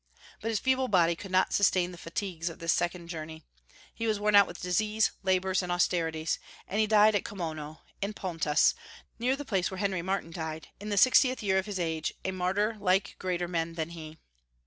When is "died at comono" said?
6.87-7.81